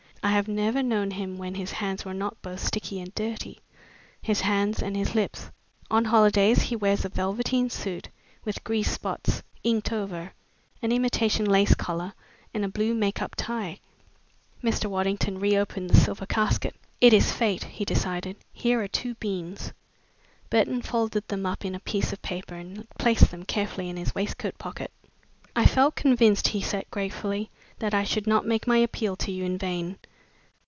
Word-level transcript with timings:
I 0.23 0.33
have 0.33 0.47
never 0.47 0.83
known 0.83 1.09
him 1.11 1.39
when 1.39 1.55
his 1.55 1.71
hands 1.71 2.05
were 2.05 2.13
not 2.13 2.39
both 2.43 2.59
sticky 2.59 2.99
and 2.99 3.13
dirty 3.15 3.59
his 4.21 4.41
hands 4.41 4.79
and 4.79 4.95
his 4.95 5.15
lips. 5.15 5.49
On 5.89 6.05
holidays 6.05 6.61
he 6.63 6.75
wears 6.75 7.03
a 7.03 7.09
velveteen 7.09 7.71
suit 7.71 8.09
with 8.45 8.63
grease 8.63 8.91
spots 8.91 9.41
inked 9.63 9.91
over, 9.91 10.33
an 10.83 10.91
imitation 10.91 11.45
lace 11.45 11.73
collar, 11.73 12.13
and 12.53 12.63
a 12.63 12.67
blue 12.69 12.93
make 12.93 13.19
up 13.19 13.33
tie." 13.35 13.79
Mr. 14.63 14.85
Waddington 14.85 15.39
re 15.39 15.57
opened 15.57 15.89
the 15.89 15.97
silver 15.97 16.27
casket. 16.27 16.75
"It 17.01 17.13
is 17.13 17.31
Fate," 17.31 17.63
he 17.63 17.83
decided. 17.83 18.35
"Here 18.53 18.79
are 18.83 18.87
two 18.87 19.15
beans." 19.15 19.73
Burton 20.51 20.83
folded 20.83 21.27
them 21.29 21.47
up 21.47 21.65
in 21.65 21.73
a 21.73 21.79
piece 21.79 22.13
of 22.13 22.21
paper 22.21 22.53
and 22.53 22.87
placed 22.99 23.31
them 23.31 23.43
carefully 23.43 23.89
in 23.89 23.97
his 23.97 24.13
waistcoat 24.13 24.59
pocket. 24.59 24.91
"I 25.55 25.65
felt 25.65 25.95
convinced," 25.95 26.49
he 26.49 26.61
said 26.61 26.85
gratefully, 26.91 27.49
"that 27.79 27.95
I 27.95 28.03
should 28.03 28.27
not 28.27 28.45
make 28.45 28.67
my 28.67 28.77
appeal 28.77 29.15
to 29.15 29.31
you 29.31 29.43
in 29.45 29.57
vain. 29.57 29.97